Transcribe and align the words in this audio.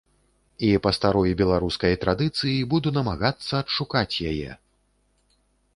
І, 0.67 0.69
па 0.85 0.91
старой 0.97 1.33
беларускай 1.41 1.93
традыцыі, 2.05 2.57
буду 2.75 2.89
намагацца 2.97 3.53
адшукаць 3.63 4.15
яе. 4.33 4.51